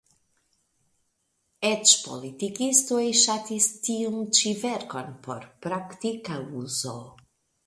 Eĉ 1.67 1.93
politikistoj 2.05 3.03
ŝatis 3.25 3.69
tiun 3.89 4.19
ĉi 4.39 4.55
verkon 4.67 5.13
por 5.29 5.47
praktika 5.69 6.41
uzo. 6.65 6.97